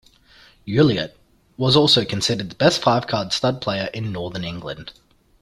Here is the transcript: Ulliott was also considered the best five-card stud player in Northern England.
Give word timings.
Ulliott 0.67 1.15
was 1.57 1.75
also 1.75 2.05
considered 2.05 2.49
the 2.49 2.55
best 2.55 2.81
five-card 2.81 3.31
stud 3.31 3.61
player 3.61 3.87
in 3.93 4.11
Northern 4.11 4.43
England. 4.43 4.93